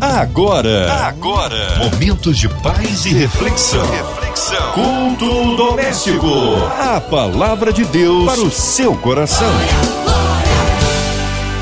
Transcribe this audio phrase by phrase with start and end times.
[0.00, 3.84] Agora, agora, momentos de paz e reflexão.
[3.90, 4.72] reflexão.
[4.72, 6.28] Culto doméstico.
[6.78, 9.50] A palavra de Deus para o seu coração.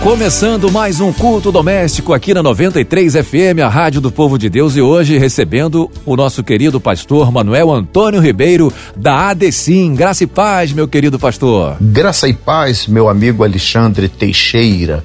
[0.03, 4.77] Começando mais um culto doméstico aqui na 93 FM, a Rádio do Povo de Deus,
[4.77, 9.95] e hoje recebendo o nosso querido pastor Manuel Antônio Ribeiro, da ADECIM.
[9.95, 11.79] Graça e paz, meu querido pastor.
[11.81, 15.03] Graça e paz, meu amigo Alexandre Teixeira.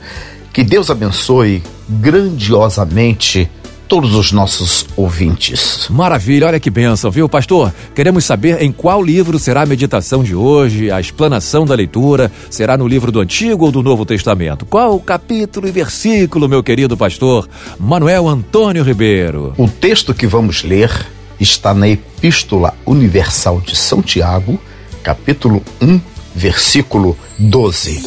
[0.54, 3.50] Que Deus abençoe grandiosamente
[3.88, 5.88] todos os nossos ouvintes.
[5.90, 7.74] Maravilha, olha que benção, viu, pastor?
[7.94, 12.78] Queremos saber em qual livro será a meditação de hoje, a explanação da leitura, será
[12.78, 14.66] no livro do Antigo ou do Novo Testamento?
[14.66, 19.54] Qual capítulo e versículo, meu querido pastor Manuel Antônio Ribeiro?
[19.58, 20.90] O texto que vamos ler
[21.38, 24.58] está na Epístola Universal de São Tiago,
[25.04, 26.00] capítulo 1,
[26.34, 28.02] versículo 12.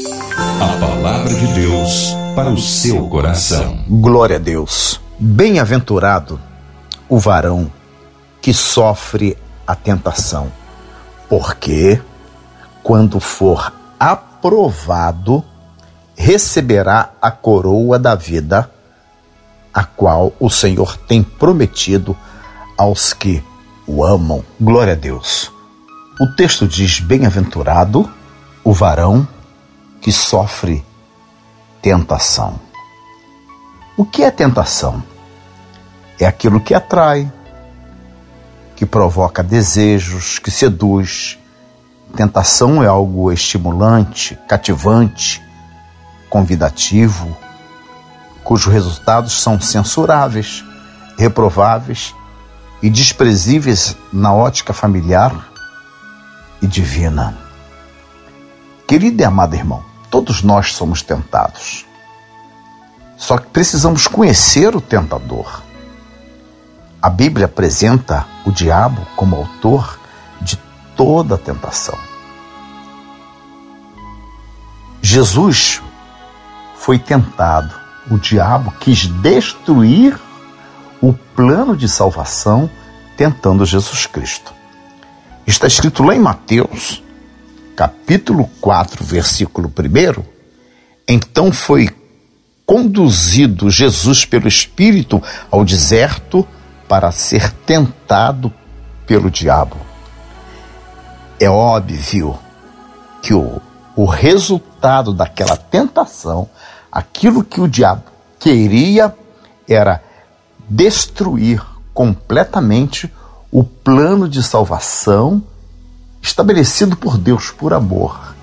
[0.61, 3.85] A palavra de Deus para o seu coração.
[3.89, 5.01] Glória a Deus.
[5.19, 6.41] Bem-aventurado
[7.09, 7.71] o varão
[8.43, 10.51] que sofre a tentação,
[11.29, 12.01] porque
[12.83, 15.45] quando for aprovado,
[16.17, 18.69] receberá a coroa da vida,
[19.73, 22.17] a qual o Senhor tem prometido
[22.77, 23.43] aos que
[23.87, 24.45] o amam.
[24.61, 25.53] Glória a Deus.
[26.21, 28.11] O texto diz: Bem-aventurado
[28.65, 29.27] o varão
[30.01, 30.85] que sofre
[31.85, 32.59] tentação.
[33.95, 35.03] O que é tentação?
[36.19, 37.31] É aquilo que atrai,
[38.75, 41.39] que provoca desejos, que seduz.
[42.17, 45.43] Tentação é algo estimulante, cativante,
[46.31, 47.37] convidativo,
[48.43, 50.65] cujos resultados são censuráveis,
[51.19, 52.15] reprováveis
[52.83, 55.51] e desprezíveis na ótica familiar
[56.63, 57.37] e divina.
[58.87, 61.85] Querido e amado irmão, Todos nós somos tentados.
[63.17, 65.61] Só que precisamos conhecer o tentador.
[67.03, 69.99] A Bíblia apresenta o diabo como autor
[70.41, 70.57] de
[70.95, 71.99] toda a tentação.
[75.03, 75.83] Jesus
[76.77, 77.75] foi tentado.
[78.09, 80.17] O diabo quis destruir
[81.01, 82.71] o plano de salvação
[83.17, 84.55] tentando Jesus Cristo.
[85.45, 87.03] Está escrito lá em Mateus,
[87.75, 90.23] capítulo 4, versículo 1,
[91.09, 91.89] então foi
[92.65, 96.47] conduzido Jesus pelo Espírito ao deserto
[96.89, 98.53] para ser tentado
[99.07, 99.77] pelo diabo.
[101.39, 102.39] É óbvio
[103.21, 103.61] que o,
[103.97, 106.49] o resultado daquela tentação,
[106.91, 108.05] aquilo que o diabo
[108.39, 109.15] queria,
[109.69, 110.03] era
[110.69, 111.63] destruir
[111.93, 113.13] completamente
[113.51, 115.43] o plano de salvação
[116.25, 118.35] estabelecido por Deus por amor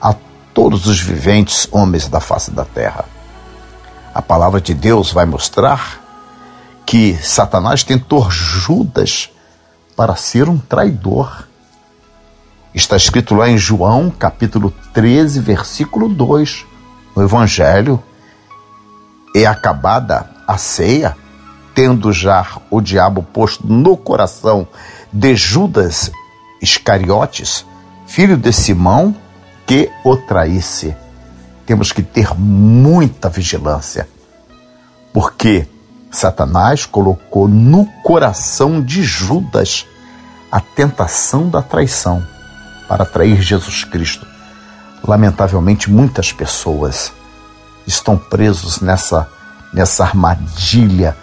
[0.00, 0.14] a
[0.54, 3.04] todos os viventes homens da face da terra.
[4.14, 6.00] A palavra de Deus vai mostrar
[6.86, 9.30] que Satanás tentou Judas
[9.94, 11.46] para ser um traidor.
[12.74, 16.64] Está escrito lá em João, capítulo 13, versículo 2,
[17.14, 18.02] no Evangelho.
[19.36, 21.14] É acabada a ceia,
[21.74, 24.66] tendo já o diabo posto no coração
[25.12, 26.10] de Judas
[26.60, 27.64] Iscariotes,
[28.06, 29.14] filho de Simão,
[29.66, 30.96] que o traísse.
[31.66, 34.08] Temos que ter muita vigilância,
[35.12, 35.66] porque
[36.10, 39.86] Satanás colocou no coração de Judas
[40.50, 42.26] a tentação da traição
[42.88, 44.26] para trair Jesus Cristo.
[45.06, 47.12] Lamentavelmente, muitas pessoas
[47.86, 49.28] estão presos nessa,
[49.72, 51.16] nessa armadilha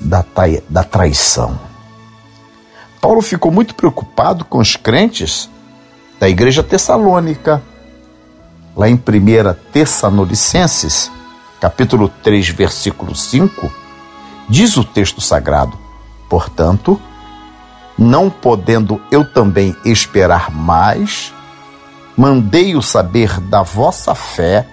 [0.00, 0.24] da,
[0.68, 1.69] da traição.
[3.00, 5.48] Paulo ficou muito preocupado com os crentes
[6.18, 7.62] da igreja tessalônica.
[8.76, 9.00] Lá em 1
[9.72, 11.10] Tessalonicenses,
[11.60, 13.72] capítulo 3, versículo 5,
[14.48, 15.78] diz o texto sagrado:
[16.28, 17.00] Portanto,
[17.96, 21.32] não podendo eu também esperar mais,
[22.16, 24.66] mandei-o saber da vossa fé,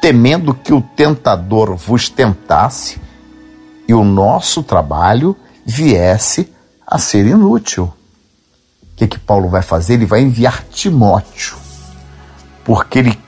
[0.00, 3.00] temendo que o tentador vos tentasse
[3.86, 6.52] e o nosso trabalho viesse
[6.94, 7.92] a ser inútil.
[8.82, 9.94] O que, que Paulo vai fazer?
[9.94, 11.56] Ele vai enviar Timóteo,
[12.64, 13.20] porque ele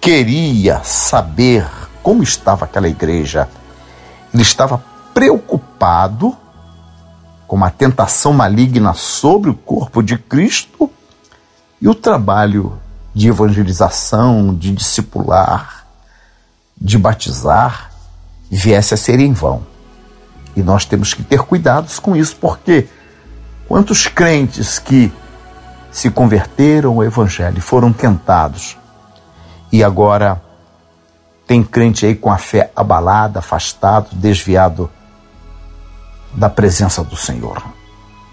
[0.00, 1.68] queria saber
[2.02, 3.50] como estava aquela igreja.
[4.32, 4.82] Ele estava
[5.12, 6.34] preocupado
[7.46, 10.90] com a tentação maligna sobre o corpo de Cristo
[11.78, 12.80] e o trabalho
[13.14, 15.86] de evangelização, de discipular,
[16.80, 17.90] de batizar,
[18.50, 19.75] viesse a ser em vão.
[20.56, 22.88] E nós temos que ter cuidados com isso, porque
[23.68, 25.12] quantos crentes que
[25.92, 28.76] se converteram ao Evangelho foram tentados
[29.70, 30.42] e agora
[31.46, 34.90] Tem crente aí com a fé abalada, afastado, desviado
[36.34, 37.62] da presença do Senhor.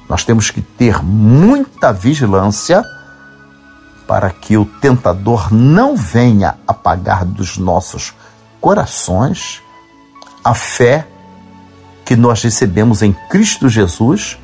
[0.09, 2.83] Nós temos que ter muita vigilância
[4.07, 8.13] para que o tentador não venha apagar dos nossos
[8.59, 9.61] corações
[10.43, 11.07] a fé
[12.05, 14.38] que nós recebemos em Cristo Jesus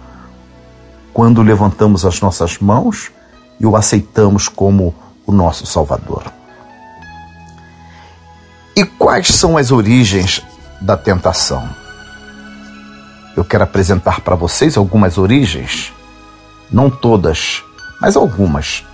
[1.14, 3.12] quando levantamos as nossas mãos
[3.60, 4.96] e o aceitamos como
[5.26, 6.32] o nosso Salvador.
[8.76, 10.42] E quais são as origens
[10.80, 11.70] da tentação?
[13.36, 15.94] Eu quero apresentar para vocês algumas origens,
[16.72, 17.64] não todas,
[18.00, 18.86] mas algumas.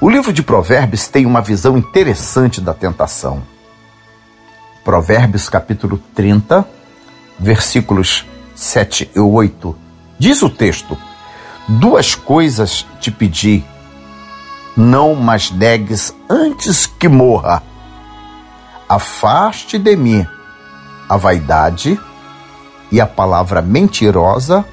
[0.00, 3.42] O livro de Provérbios tem uma visão interessante da tentação.
[4.84, 6.66] Provérbios capítulo 30,
[7.40, 9.76] versículos 7 e 8,
[10.18, 10.96] diz o texto:
[11.66, 13.64] Duas coisas te pedi,
[14.76, 17.62] não mais negues antes que morra.
[18.88, 20.26] Afaste de mim
[21.08, 21.98] a vaidade
[22.92, 24.64] e a palavra mentirosa,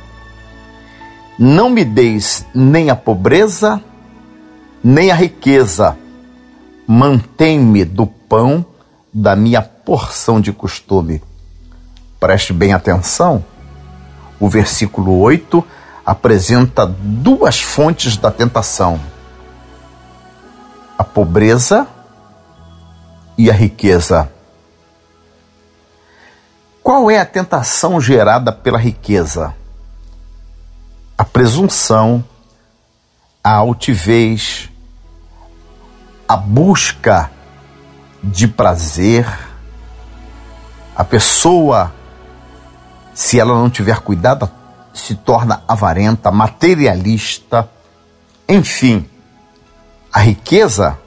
[1.37, 3.81] não me deis nem a pobreza,
[4.83, 5.97] nem a riqueza,
[6.87, 8.65] mantém-me do pão
[9.13, 11.21] da minha porção de costume.
[12.19, 13.45] Preste bem atenção,
[14.39, 15.63] o versículo 8
[16.05, 18.99] apresenta duas fontes da tentação:
[20.97, 21.87] a pobreza
[23.37, 24.31] e a riqueza.
[26.81, 29.53] Qual é a tentação gerada pela riqueza?
[31.17, 32.23] A presunção,
[33.43, 34.69] a altivez,
[36.27, 37.29] a busca
[38.23, 39.27] de prazer.
[40.95, 41.93] A pessoa,
[43.17, 44.47] se ela não tiver cuidado,
[44.93, 47.67] se torna avarenta, materialista.
[48.47, 49.09] Enfim,
[50.13, 50.99] a riqueza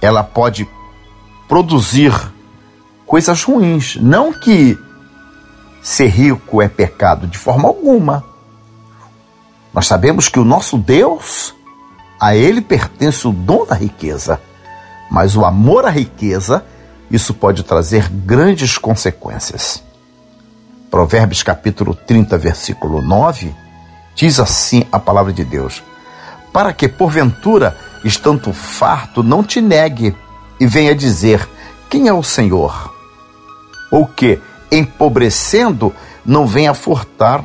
[0.00, 0.66] ela pode
[1.46, 2.14] produzir
[3.04, 3.96] coisas ruins.
[3.96, 4.78] Não que
[5.82, 8.24] ser rico é pecado, de forma alguma.
[9.74, 11.54] Nós sabemos que o nosso Deus,
[12.18, 14.40] a Ele pertence o dom da riqueza.
[15.10, 16.64] Mas o amor à riqueza,
[17.10, 19.91] isso pode trazer grandes consequências.
[20.92, 23.54] Provérbios capítulo 30, versículo 9,
[24.14, 25.82] diz assim a palavra de Deus:
[26.52, 27.74] Para que porventura
[28.04, 30.14] estando farto, não te negue
[30.60, 31.48] e venha dizer:
[31.88, 32.94] Quem é o Senhor?
[33.90, 34.38] Ou que,
[34.70, 35.94] empobrecendo,
[36.26, 37.42] não venha furtar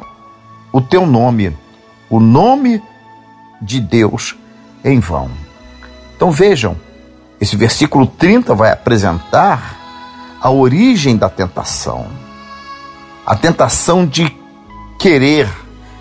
[0.73, 1.57] o teu nome,
[2.09, 2.83] o nome
[3.61, 4.35] de Deus
[4.83, 5.31] em vão.
[6.17, 6.75] Então vejam,
[7.39, 9.77] esse versículo 30 vai apresentar
[10.41, 12.26] a origem da tentação.
[13.27, 14.33] A tentação de
[14.97, 15.49] querer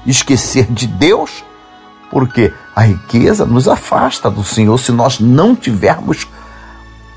[0.06, 1.42] esquecer de Deus
[2.08, 6.28] porque a riqueza nos afasta do Senhor se nós não tivermos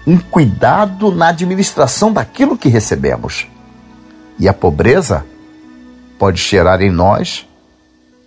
[0.08, 3.46] um cuidado na administração daquilo que recebemos.
[4.40, 5.24] E a pobreza
[6.18, 7.48] pode gerar em nós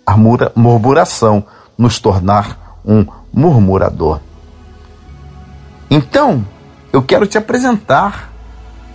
[0.05, 1.45] a murmuração,
[1.77, 4.21] nos tornar um murmurador.
[5.89, 6.45] Então,
[6.93, 8.31] eu quero te apresentar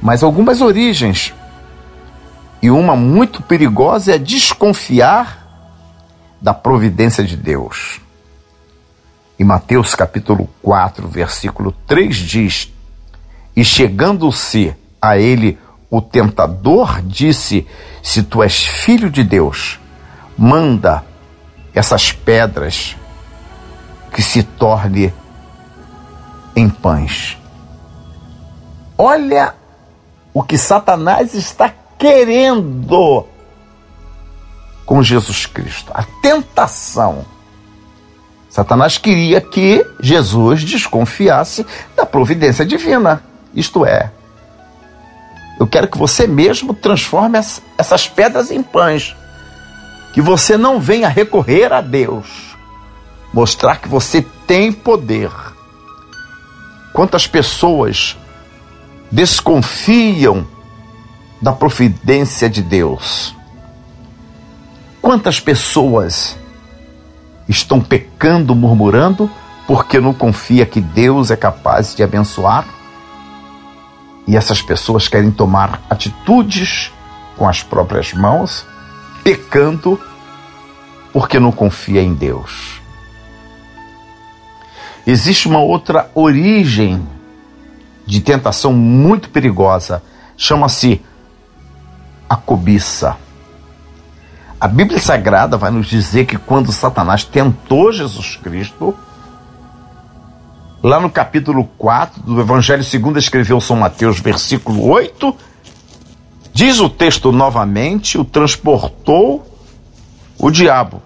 [0.00, 1.34] mais algumas origens.
[2.60, 5.46] E uma muito perigosa é desconfiar
[6.40, 8.00] da providência de Deus.
[9.38, 12.72] Em Mateus capítulo 4, versículo 3 diz:
[13.54, 15.58] E chegando-se a ele
[15.88, 17.66] o tentador, disse:
[18.02, 19.78] Se tu és filho de Deus,
[20.36, 21.04] manda
[21.72, 22.96] essas pedras
[24.12, 25.14] que se torne
[26.56, 27.38] em pães.
[28.96, 29.54] Olha
[30.34, 33.26] o que Satanás está querendo
[34.86, 35.90] com Jesus Cristo.
[35.94, 37.24] A tentação.
[38.48, 43.22] Satanás queria que Jesus desconfiasse da providência divina.
[43.54, 44.10] Isto é,
[45.58, 47.38] eu quero que você mesmo transforme
[47.76, 49.16] essas pedras em pães.
[50.12, 52.56] Que você não venha recorrer a Deus.
[53.32, 55.30] Mostrar que você tem poder.
[56.92, 58.16] Quantas pessoas
[59.10, 60.46] desconfiam
[61.40, 63.34] da providência de Deus?
[65.00, 66.36] Quantas pessoas
[67.48, 69.30] estão pecando, murmurando,
[69.66, 72.66] porque não confia que Deus é capaz de abençoar?
[74.26, 76.92] E essas pessoas querem tomar atitudes
[77.36, 78.66] com as próprias mãos,
[79.22, 79.98] pecando,
[81.12, 82.80] porque não confia em Deus.
[85.06, 87.06] Existe uma outra origem
[88.04, 90.02] de tentação muito perigosa,
[90.36, 91.00] chama-se
[92.28, 93.16] a cobiça.
[94.60, 98.96] A Bíblia Sagrada vai nos dizer que quando Satanás tentou Jesus Cristo,
[100.82, 105.36] Lá no capítulo 4 do Evangelho segundo escreveu São Mateus, versículo 8,
[106.52, 109.44] diz o texto novamente, o transportou
[110.38, 111.02] o diabo.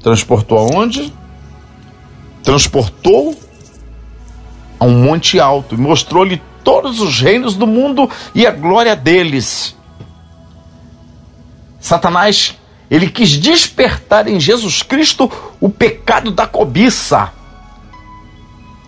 [0.00, 1.12] Transportou aonde?
[2.44, 3.36] Transportou
[4.78, 9.76] a um monte alto e mostrou-lhe todos os reinos do mundo e a glória deles.
[11.78, 12.58] Satanás
[12.90, 15.30] ele quis despertar em Jesus Cristo
[15.60, 17.32] o pecado da cobiça.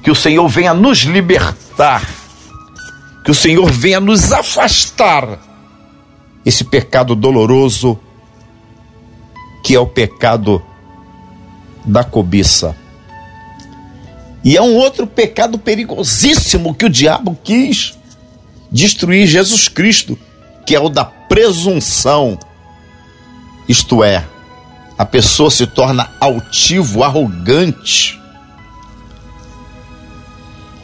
[0.02, 2.02] Que o Senhor venha nos libertar.
[3.24, 5.38] Que o Senhor venha nos afastar
[6.44, 7.96] esse pecado doloroso
[9.62, 10.60] que é o pecado
[11.84, 12.74] da cobiça.
[14.44, 17.98] E é um outro pecado perigosíssimo que o diabo quis
[18.70, 20.18] destruir Jesus Cristo,
[20.66, 22.38] que é o da presunção.
[23.68, 24.24] Isto é,
[24.96, 28.18] a pessoa se torna altivo, arrogante.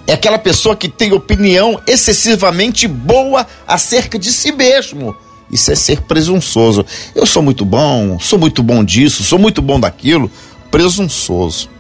[0.06, 5.16] É aquela pessoa que tem opinião excessivamente boa acerca de si mesmo.
[5.50, 6.84] Isso é ser presunçoso.
[7.14, 10.30] Eu sou muito bom, sou muito bom disso, sou muito bom daquilo.
[10.70, 11.70] Presunçoso.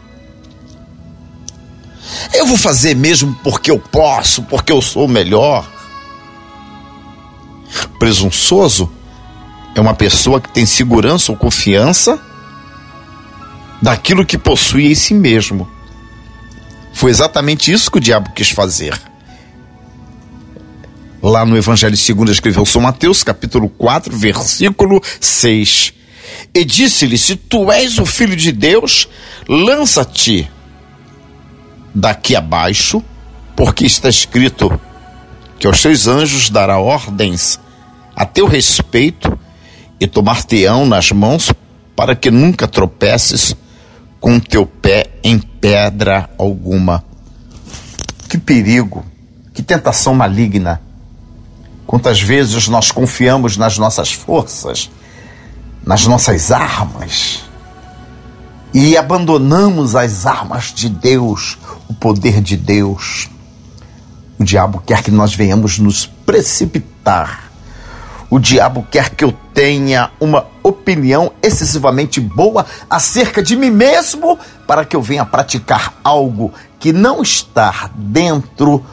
[2.32, 5.68] Eu vou fazer mesmo porque eu posso, porque eu sou melhor.
[7.98, 8.90] Presunçoso
[9.74, 12.20] é uma pessoa que tem segurança ou confiança
[13.82, 15.68] daquilo que possui em si mesmo.
[16.92, 18.98] Foi exatamente isso que o diabo quis fazer.
[21.20, 25.92] Lá no Evangelho segundo escreveu São Mateus, capítulo 4, versículo 6.
[26.54, 29.08] E disse-lhe: Se tu és o filho de Deus,
[29.48, 30.50] lança-te
[31.94, 33.02] daqui abaixo,
[33.54, 34.80] porque está escrito
[35.58, 37.60] que aos seus anjos dará ordens
[38.16, 39.38] a teu respeito
[40.00, 41.52] e tomar-te-ão nas mãos
[41.94, 43.56] para que nunca tropeces
[44.20, 47.04] com teu pé em pedra alguma.
[48.28, 49.04] Que perigo,
[49.52, 50.80] que tentação maligna.
[51.86, 54.90] Quantas vezes nós confiamos nas nossas forças,
[55.84, 57.44] nas nossas armas,
[58.74, 61.56] e abandonamos as armas de Deus,
[61.88, 63.30] o poder de Deus.
[64.38, 67.44] O diabo quer que nós venhamos nos precipitar
[68.34, 74.84] o diabo quer que eu tenha uma opinião excessivamente boa acerca de mim mesmo para
[74.84, 78.84] que eu venha praticar algo que não está dentro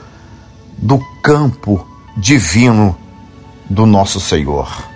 [0.77, 2.95] do campo divino
[3.67, 4.90] do nosso Senhor.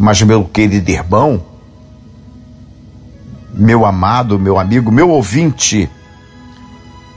[0.00, 1.42] Mas, meu querido irmão,
[3.52, 5.90] meu amado, meu amigo, meu ouvinte,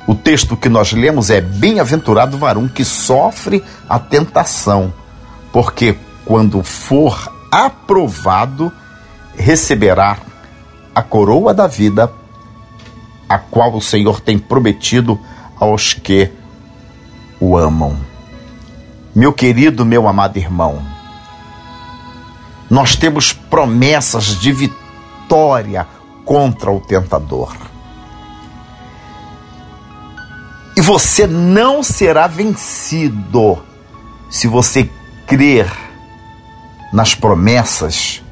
[0.06, 4.94] o texto que nós lemos é: Bem-aventurado varão que sofre a tentação,
[5.54, 8.70] porque quando for aprovado,
[9.38, 10.18] receberá
[10.94, 12.12] a coroa da vida,
[13.30, 15.18] a qual o Senhor tem prometido
[15.58, 16.30] aos que
[17.40, 17.96] o amam.
[19.16, 20.93] Meu querido, meu amado irmão,
[22.74, 25.88] nós temos promessas de vitória
[26.26, 27.56] contra o tentador.
[30.76, 33.62] E você não será vencido
[34.28, 34.90] se você
[35.28, 35.72] crer
[36.92, 38.24] nas promessas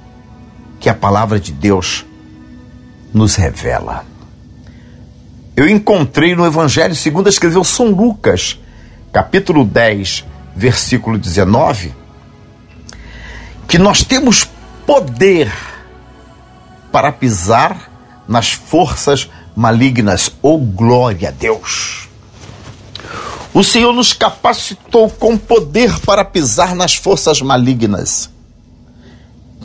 [0.80, 2.04] que a palavra de Deus
[3.14, 4.08] nos revela.
[5.56, 8.60] Eu encontrei no Evangelho segundo escreveu São Lucas,
[9.14, 12.01] capítulo 10, versículo 19,
[13.72, 14.46] que nós temos
[14.86, 15.50] poder
[16.92, 17.90] para pisar
[18.28, 20.30] nas forças malignas.
[20.42, 22.10] Oh, glória a Deus!
[23.54, 28.30] O Senhor nos capacitou com poder para pisar nas forças malignas.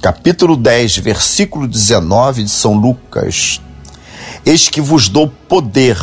[0.01, 3.61] Capítulo 10, versículo 19 de São Lucas.
[4.45, 5.99] Eis que vos dou poder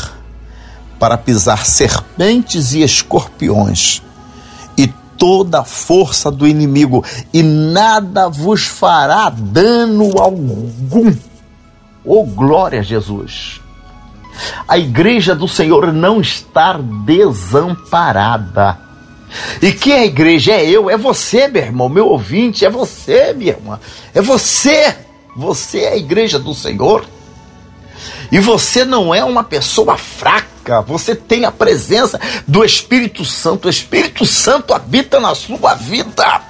[1.00, 4.02] para pisar serpentes e escorpiões
[5.24, 7.02] toda a força do inimigo,
[7.34, 11.16] e nada vos fará dano algum.
[12.04, 13.64] Oh, glória a Jesus!
[14.68, 18.78] a igreja do Senhor não estar desamparada.
[19.62, 20.52] E quem é a igreja?
[20.52, 23.80] É eu, é você, meu irmão, meu ouvinte, é você, minha irmã,
[24.14, 24.98] é você.
[25.36, 27.06] Você é a igreja do Senhor.
[28.32, 30.53] E você não é uma pessoa fraca,
[30.86, 33.68] você tem a presença do Espírito Santo.
[33.68, 36.42] O Espírito Santo habita na sua vida.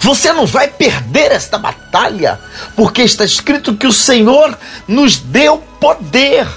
[0.00, 2.40] Você não vai perder esta batalha,
[2.74, 4.56] porque está escrito que o Senhor
[4.88, 6.48] nos deu poder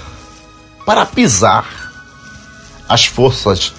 [0.84, 1.92] para pisar
[2.88, 3.72] as forças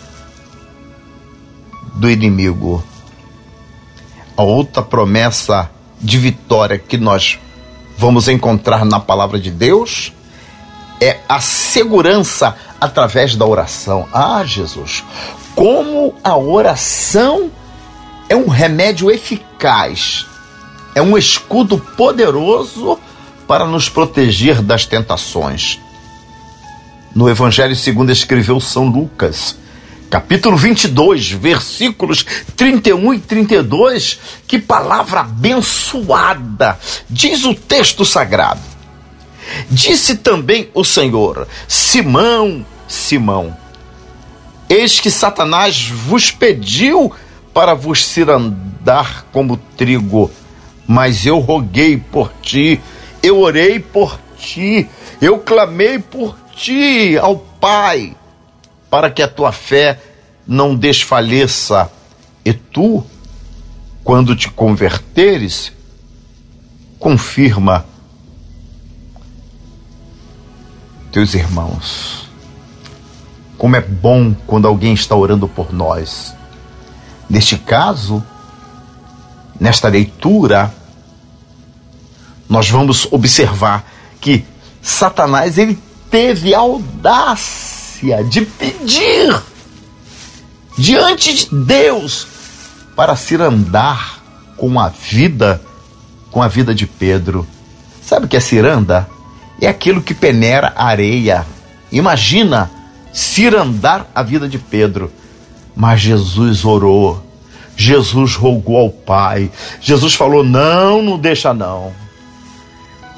[1.95, 2.83] do inimigo.
[4.37, 5.69] A outra promessa
[6.01, 7.39] de vitória que nós
[7.97, 10.11] vamos encontrar na palavra de Deus
[10.99, 14.07] é a segurança através da oração.
[14.13, 15.03] Ah, Jesus,
[15.55, 17.51] como a oração
[18.27, 20.25] é um remédio eficaz,
[20.93, 22.99] é um escudo poderoso
[23.47, 25.79] para nos proteger das tentações.
[27.13, 29.55] No Evangelho segundo escreveu São Lucas,
[30.09, 32.25] capítulo 22, versículos
[32.55, 36.77] 31 e 32, que palavra abençoada,
[37.09, 38.74] diz o texto sagrado.
[39.69, 43.55] Disse também o Senhor: Simão, Simão,
[44.69, 47.11] eis que Satanás vos pediu
[47.53, 50.29] para vos cirandar como trigo,
[50.87, 52.81] mas eu roguei por ti,
[53.23, 54.87] eu orei por ti,
[55.21, 58.15] eu clamei por ti ao Pai,
[58.89, 59.99] para que a tua fé
[60.45, 61.89] não desfaleça,
[62.43, 63.03] e tu,
[64.03, 65.71] quando te converteres,
[66.99, 67.85] confirma
[71.15, 72.27] teus irmãos.
[73.57, 76.35] Como é bom quando alguém está orando por nós.
[77.29, 78.21] Neste caso,
[79.57, 80.75] nesta leitura,
[82.49, 84.43] nós vamos observar que
[84.81, 85.79] Satanás ele
[86.11, 89.41] teve a audácia de pedir
[90.77, 92.27] diante de Deus
[92.93, 94.21] para se andar
[94.57, 95.61] com a vida,
[96.29, 97.47] com a vida de Pedro.
[98.03, 99.14] Sabe o que é ciranda?
[99.61, 101.45] É aquilo que peneira a areia.
[101.91, 102.69] Imagina
[103.13, 105.11] cirandar a vida de Pedro.
[105.75, 107.23] Mas Jesus orou,
[107.75, 111.91] Jesus rogou ao Pai, Jesus falou: não, não deixa não.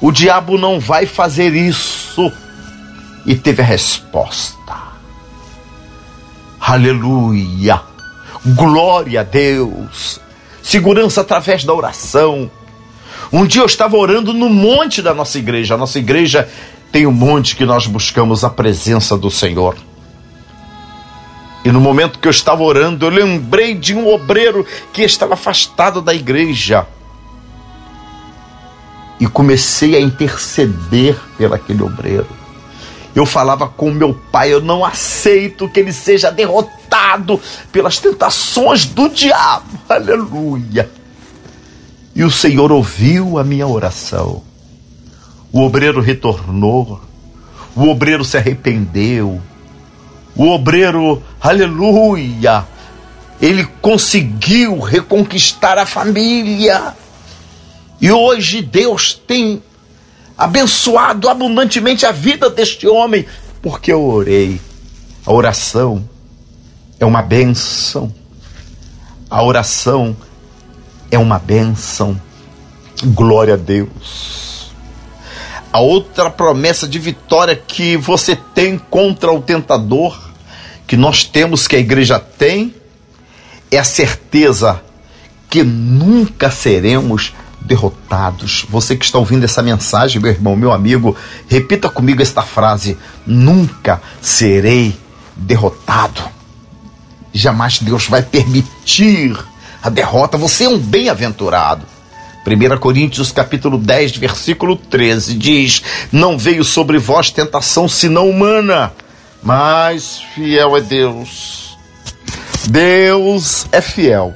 [0.02, 2.32] O diabo não vai fazer isso.
[3.26, 4.58] E teve a resposta.
[6.60, 7.82] Aleluia!
[8.46, 10.20] Glória a Deus!
[10.64, 12.50] Segurança através da oração
[13.32, 15.76] um dia eu estava orando no monte da nossa igreja.
[15.76, 16.50] A nossa igreja
[16.92, 19.76] tem um monte que nós buscamos a presença do Senhor.
[21.66, 26.02] E no momento que eu estava orando, eu lembrei de um obreiro que estava afastado
[26.02, 26.88] da igreja.
[29.20, 32.28] E comecei a interceder pelo aquele obreiro.
[33.14, 39.10] Eu falava com meu pai, eu não aceito que ele seja derrotado pelas tentações do
[39.10, 39.66] diabo.
[39.90, 40.97] Aleluia.
[42.18, 44.42] E o Senhor ouviu a minha oração.
[45.52, 47.00] O obreiro retornou,
[47.76, 49.40] o obreiro se arrependeu,
[50.36, 52.66] o obreiro, aleluia,
[53.40, 56.96] ele conseguiu reconquistar a família.
[58.02, 59.62] E hoje Deus tem
[60.36, 63.28] abençoado abundantemente a vida deste homem,
[63.62, 64.60] porque eu orei.
[65.24, 66.10] A oração
[67.00, 68.12] é uma benção.
[69.30, 70.18] A oração
[71.12, 72.20] é uma bênção.
[73.04, 74.72] Glória a Deus.
[75.72, 80.18] A outra promessa de vitória que você tem contra o tentador,
[80.88, 82.74] que nós temos, que a igreja tem,
[83.70, 84.82] é a certeza
[85.50, 88.66] que nunca seremos derrotados.
[88.70, 91.16] Você que está ouvindo essa mensagem, meu irmão, meu amigo,
[91.48, 94.98] repita comigo esta frase: nunca serei
[95.36, 96.22] derrotado.
[97.34, 99.38] Jamais Deus vai permitir
[99.82, 101.86] a derrota, você é um bem-aventurado.
[102.46, 108.94] 1 Coríntios capítulo 10, versículo 13 diz: Não veio sobre vós tentação senão humana,
[109.44, 111.78] mas fiel é Deus.
[112.70, 114.34] Deus é fiel,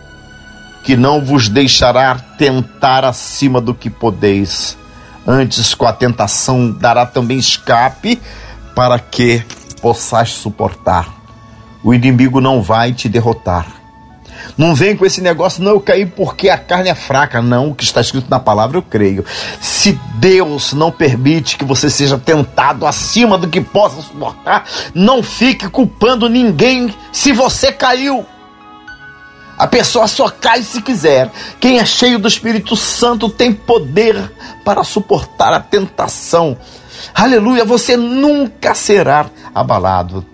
[0.84, 4.78] que não vos deixará tentar acima do que podeis.
[5.26, 8.20] Antes, com a tentação, dará também escape
[8.76, 9.44] para que
[9.82, 11.08] possais suportar.
[11.84, 13.81] O inimigo não vai te derrotar
[14.58, 17.42] não vem com esse negócio, não, eu caí porque a carne é fraca.
[17.42, 19.26] Não, o que está escrito na palavra eu creio.
[19.60, 25.68] Se Deus não permite que você seja tentado acima do que possa suportar, não fique
[25.70, 28.26] culpando ninguém se você caiu.
[29.58, 31.32] A pessoa só cai se quiser.
[31.60, 34.32] Quem é cheio do Espírito Santo tem poder
[34.66, 36.58] para suportar a tentação.
[37.14, 40.26] Aleluia, você nunca será abalado.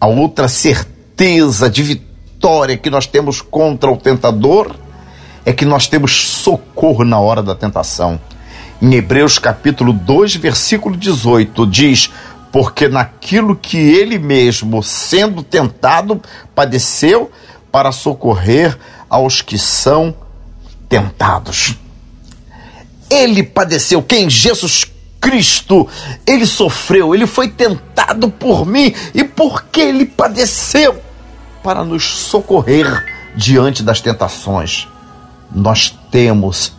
[0.00, 4.76] A outra certeza certeza de vitória que nós temos contra o tentador
[5.44, 8.20] é que nós temos socorro na hora da tentação.
[8.80, 12.08] Em Hebreus capítulo 2, versículo 18, diz:
[12.52, 16.22] Porque naquilo que ele mesmo, sendo tentado,
[16.54, 17.32] padeceu
[17.72, 18.78] para socorrer
[19.10, 20.14] aos que são
[20.88, 21.74] tentados.
[23.10, 24.30] Ele padeceu, quem?
[24.30, 24.84] Jesus
[25.20, 25.88] Cristo,
[26.24, 31.07] ele sofreu, ele foi tentado por mim e porque ele padeceu
[31.62, 34.88] para nos socorrer diante das tentações.
[35.54, 36.72] Nós temos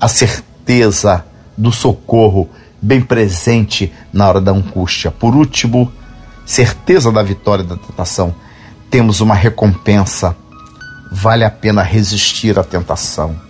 [0.00, 1.24] a certeza
[1.56, 2.48] do socorro
[2.80, 5.10] bem presente na hora da angústia.
[5.10, 5.90] Por último,
[6.44, 8.34] certeza da vitória da tentação.
[8.90, 10.36] Temos uma recompensa.
[11.10, 13.40] Vale a pena resistir à tentação.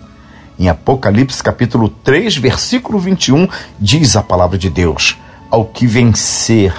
[0.59, 3.48] Em Apocalipse capítulo 3, versículo 21,
[3.81, 5.16] diz a palavra de Deus:
[5.50, 6.72] Ao que vencer,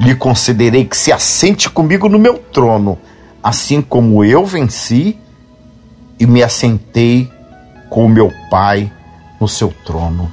[0.00, 2.98] lhe concederei que se assente comigo no meu trono,
[3.42, 5.18] assim como eu venci
[6.18, 7.30] e me assentei
[7.90, 8.90] com meu Pai
[9.38, 10.32] no seu trono.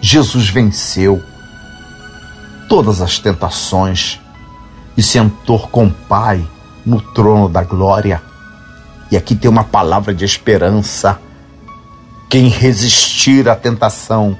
[0.00, 1.22] Jesus venceu
[2.66, 4.20] todas as tentações
[4.96, 6.42] e sentou com o Pai
[6.84, 8.22] no trono da glória.
[9.10, 11.20] E aqui tem uma palavra de esperança.
[12.30, 14.36] Quem resistir à tentação,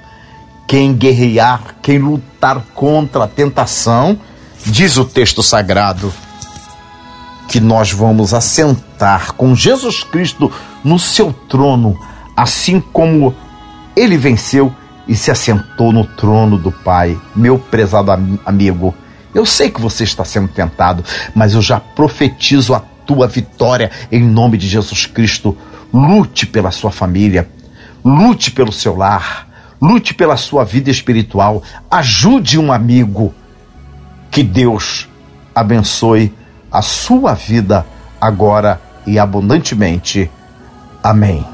[0.67, 4.19] quem guerrear, quem lutar contra a tentação,
[4.65, 6.13] diz o texto sagrado,
[7.49, 10.53] que nós vamos assentar com Jesus Cristo
[10.85, 11.99] no seu trono,
[12.37, 13.35] assim como
[13.97, 14.73] ele venceu
[15.09, 17.19] e se assentou no trono do Pai.
[17.35, 18.13] Meu prezado
[18.45, 18.95] amigo,
[19.35, 21.03] eu sei que você está sendo tentado,
[21.35, 25.57] mas eu já profetizo a tua vitória em nome de Jesus Cristo.
[25.93, 27.49] Lute pela sua família,
[28.05, 29.49] lute pelo seu lar,
[29.81, 33.35] lute pela sua vida espiritual, ajude um amigo.
[34.31, 35.09] Que Deus
[35.55, 36.33] abençoe
[36.71, 37.87] a sua vida
[38.21, 40.31] agora e abundantemente.
[41.03, 41.45] Amém.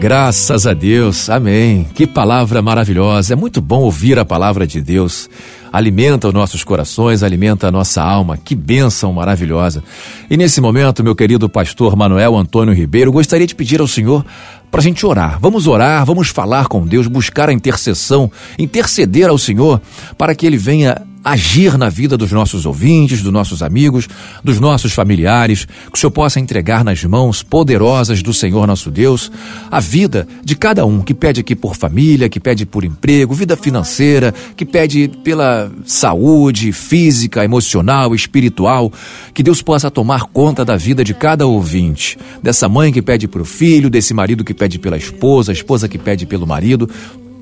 [0.00, 1.86] Graças a Deus, amém.
[1.94, 3.32] Que palavra maravilhosa.
[3.32, 5.30] É muito bom ouvir a palavra de Deus.
[5.72, 8.36] Alimenta os nossos corações, alimenta a nossa alma.
[8.36, 9.82] Que bênção maravilhosa.
[10.28, 14.24] E nesse momento, meu querido pastor Manuel Antônio Ribeiro, gostaria de pedir ao Senhor
[14.70, 15.38] para a gente orar.
[15.40, 19.80] Vamos orar, vamos falar com Deus, buscar a intercessão, interceder ao Senhor
[20.18, 24.06] para que Ele venha agir na vida dos nossos ouvintes, dos nossos amigos,
[24.42, 29.32] dos nossos familiares, que o Senhor possa entregar nas mãos poderosas do Senhor nosso Deus
[29.70, 33.56] a vida de cada um que pede aqui por família, que pede por emprego, vida
[33.56, 38.92] financeira, que pede pela saúde física, emocional, espiritual,
[39.32, 43.40] que Deus possa tomar conta da vida de cada ouvinte, dessa mãe que pede para
[43.40, 46.88] o filho, desse marido que pede pela esposa, a esposa que pede pelo marido,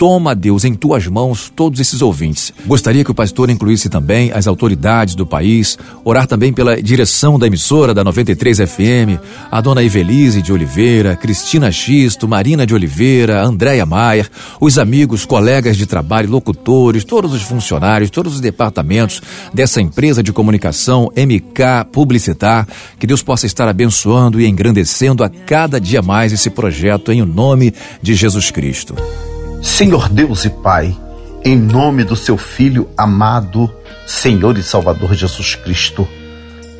[0.03, 2.53] Toma, Deus, em tuas mãos todos esses ouvintes.
[2.67, 7.47] Gostaria que o pastor incluísse também as autoridades do país, orar também pela direção da
[7.47, 13.87] emissora da 93 FM, a dona Evelise de Oliveira, Cristina Xisto, Marina de Oliveira, Andréia
[13.87, 14.29] Maier,
[14.61, 19.23] os amigos, colegas de trabalho, locutores, todos os funcionários, todos os departamentos
[19.55, 22.67] dessa empresa de comunicação MK Publicitar,
[22.99, 27.27] que Deus possa estar abençoando e engrandecendo a cada dia mais esse projeto em o
[27.27, 28.97] nome de Jesus Cristo.
[29.63, 30.93] Senhor Deus e Pai,
[31.45, 33.73] em nome do seu Filho amado,
[34.05, 36.07] Senhor e Salvador Jesus Cristo,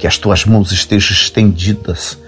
[0.01, 2.19] que as tuas mãos estejam estendidas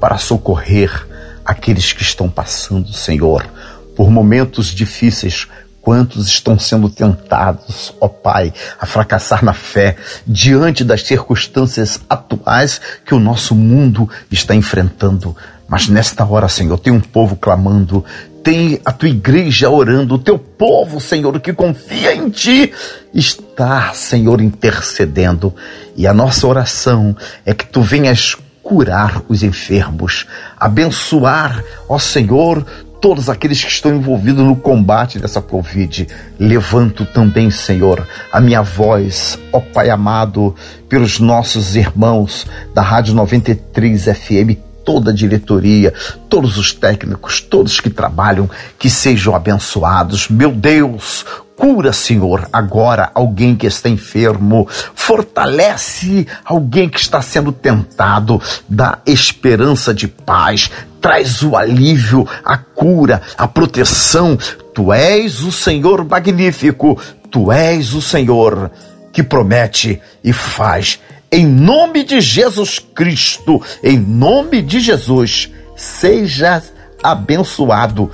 [0.00, 1.06] para socorrer
[1.44, 3.46] aqueles que estão passando, Senhor,
[3.94, 5.46] por momentos difíceis.
[5.80, 13.14] Quantos estão sendo tentados, ó Pai, a fracassar na fé diante das circunstâncias atuais que
[13.14, 15.36] o nosso mundo está enfrentando.
[15.68, 18.04] Mas nesta hora, Senhor, tem um povo clamando,
[18.42, 22.72] tem a tua igreja orando, o teu povo, Senhor, que confia em ti,
[23.14, 25.54] está, Senhor, intercedendo.
[25.96, 30.26] E a nossa oração é que tu venhas curar os enfermos,
[30.58, 32.64] abençoar, ó Senhor,
[33.00, 36.06] todos aqueles que estão envolvidos no combate dessa Covid.
[36.38, 40.54] Levanto também, Senhor, a minha voz, ó Pai amado,
[40.88, 45.92] pelos nossos irmãos da Rádio 93 FM toda a diretoria,
[46.28, 50.28] todos os técnicos, todos que trabalham, que sejam abençoados.
[50.28, 51.24] Meu Deus,
[51.56, 59.94] cura, Senhor, agora alguém que está enfermo, fortalece alguém que está sendo tentado, dá esperança
[59.94, 64.36] de paz, traz o alívio, a cura, a proteção.
[64.74, 66.98] Tu és o Senhor magnífico,
[67.30, 68.70] tu és o Senhor
[69.12, 70.98] que promete e faz
[71.32, 76.70] em nome de Jesus Cristo, em nome de Jesus, sejas
[77.02, 78.10] abençoado,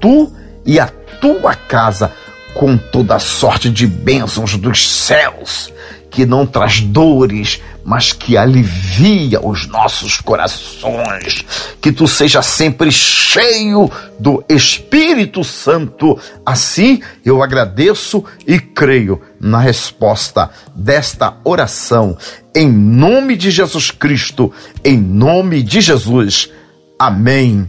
[0.00, 0.32] tu
[0.64, 0.88] e a
[1.20, 2.10] tua casa,
[2.54, 5.72] com toda sorte de bênçãos dos céus
[6.12, 11.44] que não traz dores, mas que alivia os nossos corações.
[11.80, 16.18] Que tu seja sempre cheio do Espírito Santo.
[16.44, 22.16] Assim eu agradeço e creio na resposta desta oração.
[22.54, 24.52] Em nome de Jesus Cristo,
[24.84, 26.50] em nome de Jesus.
[26.98, 27.68] Amém,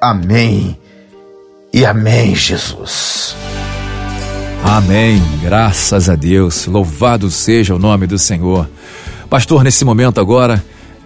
[0.00, 0.78] amém
[1.72, 3.36] e amém, Jesus.
[4.64, 5.22] Amém.
[5.42, 6.66] Graças a Deus.
[6.66, 8.68] Louvado seja o nome do Senhor.
[9.28, 10.62] Pastor, nesse momento agora,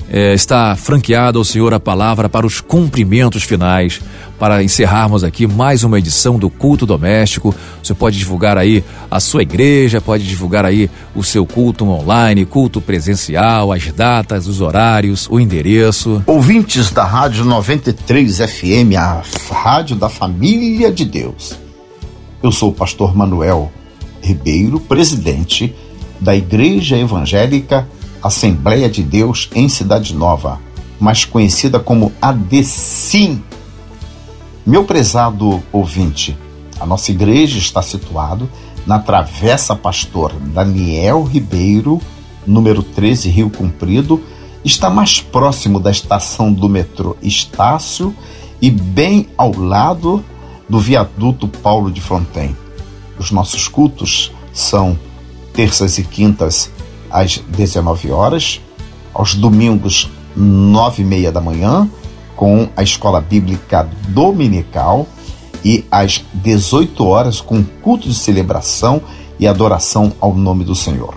[0.09, 4.01] é, está franqueada ao Senhor a palavra para os cumprimentos finais,
[4.39, 7.55] para encerrarmos aqui mais uma edição do culto doméstico.
[7.83, 12.81] Você pode divulgar aí a sua igreja, pode divulgar aí o seu culto online, culto
[12.81, 16.23] presencial, as datas, os horários, o endereço.
[16.27, 21.66] Ouvintes da Rádio 93 FM, a rádio da família de Deus.
[22.43, 23.73] Eu sou o pastor Manuel
[24.21, 25.75] Ribeiro, presidente
[26.21, 27.89] da Igreja Evangélica
[28.23, 30.61] Assembleia de Deus em Cidade Nova,
[31.01, 33.43] mais conhecida como ADCIM.
[34.67, 36.37] Meu prezado ouvinte,
[36.79, 38.47] a nossa igreja está situada
[38.87, 42.01] na Travessa Pastor Daniel Ribeiro,
[42.47, 44.23] número 13, Rio Comprido,
[44.65, 48.15] está mais próximo da estação do metrô Estácio
[48.61, 50.23] e bem ao lado
[50.69, 52.57] do viaduto Paulo de Fronten.
[53.19, 54.99] Os nossos cultos são
[55.53, 56.71] terças e quintas
[57.11, 58.61] às 19 horas,
[59.15, 61.89] aos domingos, 9 e meia da manhã,
[62.35, 65.07] com a escola bíblica dominical,
[65.65, 69.03] e às 18 horas, com culto de celebração
[69.39, 71.15] e adoração ao nome do Senhor.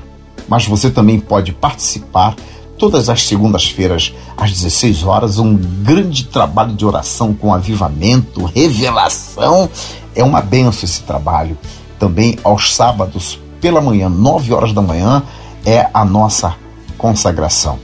[0.48, 2.36] Mas você também pode participar
[2.80, 9.70] todas as segundas-feiras, às 16 horas, um grande trabalho de oração com avivamento, revelação.
[10.16, 11.58] É uma benção esse trabalho.
[12.00, 15.22] Também aos sábados, pela manhã, 9 horas da manhã,
[15.66, 16.56] é a nossa
[16.98, 17.78] consagração.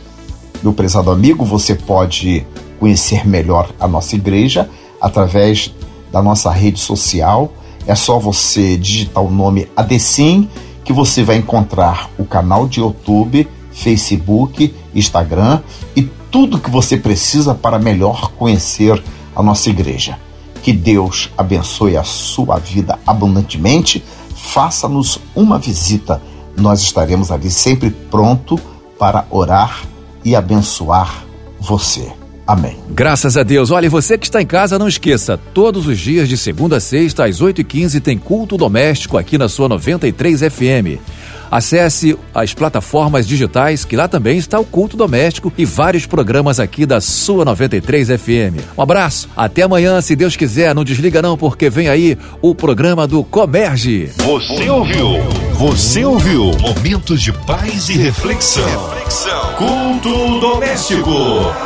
[0.63, 2.47] Meu prezado amigo, você pode
[2.79, 4.69] conhecer melhor a nossa igreja
[5.01, 5.73] através
[6.09, 7.51] da nossa rede social.
[7.85, 10.49] É só você digitar o nome Adecim
[10.85, 15.61] que você vai encontrar o canal de YouTube, Facebook, Instagram
[15.95, 19.01] e tudo que você precisa para melhor conhecer
[19.35, 20.17] a nossa igreja.
[20.63, 24.03] Que Deus abençoe a sua vida abundantemente.
[24.33, 26.21] Faça-nos uma visita
[26.57, 28.59] nós estaremos ali sempre pronto
[28.97, 29.83] para orar
[30.23, 31.25] e abençoar
[31.59, 32.11] você.
[32.47, 32.77] Amém.
[32.89, 33.71] Graças a Deus.
[33.71, 37.25] Olha, você que está em casa, não esqueça, todos os dias de segunda a sexta,
[37.25, 41.01] às 8h15, tem culto doméstico aqui na sua 93 FM.
[41.55, 46.85] Acesse as plataformas digitais, que lá também está o culto doméstico e vários programas aqui
[46.85, 48.59] da sua 93 FM.
[48.77, 50.75] Um abraço, até amanhã, se Deus quiser.
[50.75, 54.11] Não desliga não, porque vem aí o programa do Comerge.
[54.17, 55.07] Você ouviu?
[55.53, 56.51] Você ouviu?
[56.59, 58.89] Momentos de paz e reflexão.
[58.89, 59.53] reflexão.
[59.55, 61.09] Culto doméstico.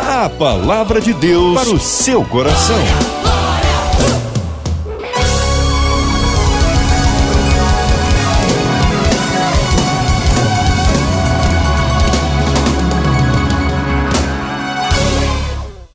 [0.07, 3.38] A palavra de Deus para o seu coração.